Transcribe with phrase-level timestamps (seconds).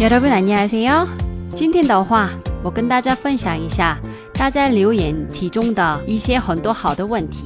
[0.00, 1.06] 여러분 안녕하세요.
[1.54, 2.28] 今天的话，
[2.62, 3.98] 我跟大家分享一下
[4.32, 7.44] 大家留言题中的一些很多好的问题。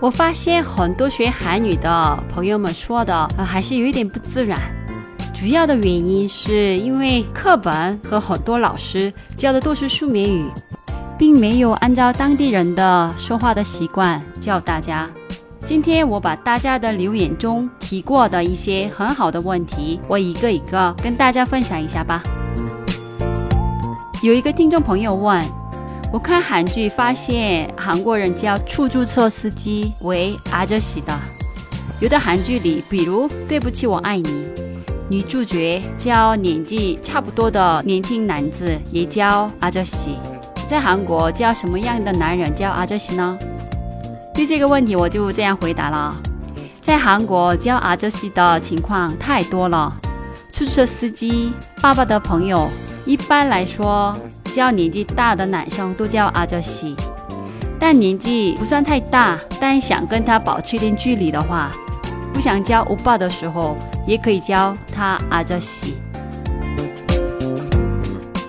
[0.00, 4.58] 我发现很多学韩语的朋友们说的、呃、还是有一点不自然。
[5.32, 10.46] 主要的原因是因为课本和很多老师教的都是书面语，
[11.18, 15.08] 并没有按照当地人的说话的习惯教大家。
[15.65, 22.21] 今天我把大家的留言中提过的一些很好的问题，我一个一个跟大家分享一下吧。
[24.23, 25.41] 有一个听众朋友问，
[26.11, 31.13] 我看韩剧发现韩国人叫出租车司机为阿哲西的，
[31.99, 34.23] 有的韩剧里，比如《对不起我爱你》，
[35.07, 40.15] 女主角叫年纪差不多的年轻男子也叫阿哲西。
[40.67, 43.37] 在韩国叫什么样的男人叫阿哲西呢？
[44.39, 46.15] 对这个问题，我就这样回答了。
[46.81, 49.93] 在韩国叫阿哲西的情况太多了，
[50.53, 51.51] 出租车司机、
[51.81, 52.69] 爸爸的朋友，
[53.05, 56.95] 一般来说叫年纪大的男生都叫阿哲西。
[57.77, 61.69] 但年纪不算太大，但想跟他保持一定距离的话，
[62.33, 63.75] 不想叫欧巴的时候，
[64.07, 65.97] 也可以叫他阿哲西。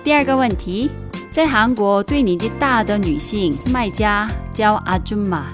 [0.05, 0.89] 第二个问题，
[1.33, 5.47] 在韩国对年纪大的女性卖家叫阿朱玛。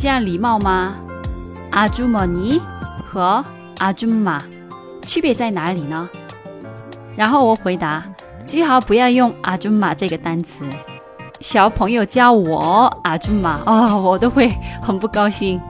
[0.00, 0.94] 这样礼貌吗？
[1.72, 2.58] 阿朱玛尼
[3.06, 3.44] 和
[3.76, 4.40] 阿朱玛
[5.06, 6.08] 区别在哪里呢？
[7.14, 8.02] 然后我回答，
[8.46, 10.64] 最好不要用阿朱玛这个单词。
[11.40, 15.60] 小朋友叫我阿朱玛哦，我都会很不高兴。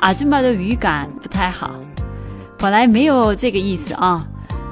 [0.00, 1.72] 阿朱玛的语感不太好，
[2.56, 4.26] 本来没有这个意思啊，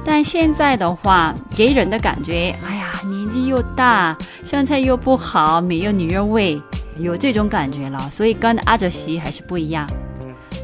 [0.06, 6.58] 但现在的话给人的感觉，哎呀，年纪又大，身材又不好，没有女人味。
[6.97, 9.87] 有这种感觉了，所以跟阿哲西还是不一样。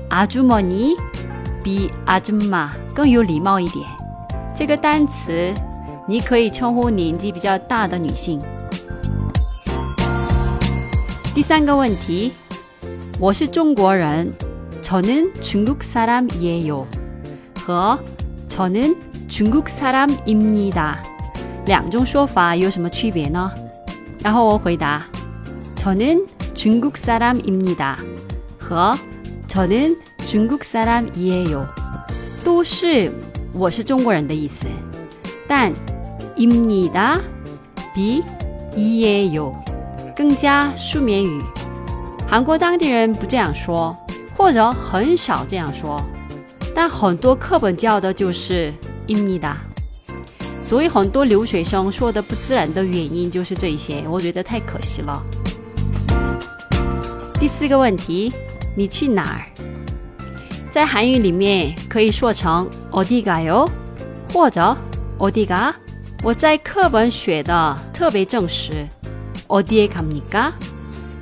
[0.10, 0.94] 阿朱莫尼
[1.64, 3.86] 比阿朱玛更有礼貌一点。
[4.56, 5.54] 这个单词
[6.08, 8.42] 你可以称呼年纪比较大的女性。
[11.36, 12.34] 第三个问题，
[13.20, 14.32] 我是中国人，
[14.82, 16.86] 저는중국사람이에요
[17.60, 18.00] 和
[18.48, 20.96] 저는중국사람입니다
[21.66, 23.52] 两种说法有什么区别呢？
[24.24, 25.06] 然后我回答。
[25.82, 27.98] 저는중국사람입니다
[28.60, 28.94] 和
[29.48, 31.66] 저는중국사람이에요
[32.44, 33.12] 都是
[33.54, 34.66] 我是中国人的意思，
[35.48, 35.72] 但
[36.36, 37.20] 입니다
[37.94, 38.24] 比
[38.76, 39.54] 이에요
[40.16, 41.42] 更加书面语。
[42.28, 43.96] 韩国当地人不这样说，
[44.36, 46.04] 或者很少这样说，
[46.76, 48.72] 但很多课本教的就是
[49.08, 49.56] 입니다
[50.62, 55.24] 所以很多留学生说的不自然的原因就是这些，我觉得太可惜了。
[57.52, 58.34] 第四个问题，
[58.76, 59.46] 你去哪儿？
[60.72, 63.68] 在韩语里面可以说成어디가 요，
[64.34, 64.76] 或者
[65.20, 65.74] 어디 가。
[66.24, 68.88] 我在课本学的特别正式，
[69.48, 70.52] 어디에갑니 까？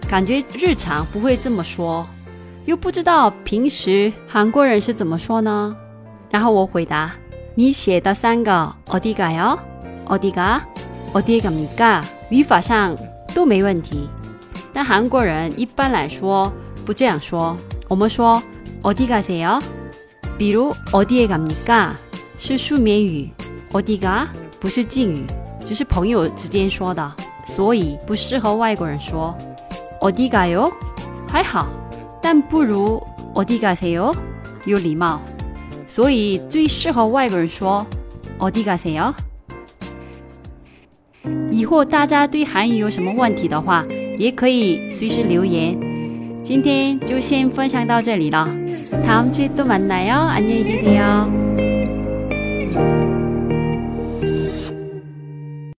[0.07, 2.05] 感觉日常不会这么说，
[2.65, 5.75] 又不知道平时韩国人是怎么说呢？
[6.29, 7.11] 然后我回答，
[7.55, 9.59] 你写的三个어디가 요，
[10.05, 10.61] 어디 가，
[11.13, 12.01] 어디에갑니 까？
[12.29, 12.95] 语法上
[13.33, 14.09] 都没问题。
[14.73, 16.51] 但韩国人一般来说
[16.85, 17.57] 不这样说，
[17.87, 18.41] 我们说
[18.81, 19.61] 어디가세 요？
[20.37, 21.91] 比如어디에갑니까
[22.37, 23.29] 是书面语，
[23.71, 24.27] 어디가
[24.59, 25.23] 不是敬语，
[25.65, 27.11] 只是朋友之间说的，
[27.45, 29.35] 所以不适合外国人说。
[30.01, 30.71] 어디가 요？
[31.27, 31.67] 还好，
[32.21, 33.01] 但不如
[33.33, 34.13] 어디가세 요？
[34.65, 35.21] 有礼貌，
[35.87, 37.85] 所以最适合外国人说
[38.37, 39.13] 어디가세 요？
[41.49, 43.85] 以后大家对韩语有什么问题的话，
[44.19, 45.75] 也可以随时留言。
[46.43, 48.65] 今天就先分享到这里了。
[49.03, 51.58] 다음주에또만나요안녕히계세요